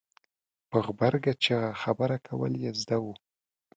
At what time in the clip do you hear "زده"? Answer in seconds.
2.81-2.97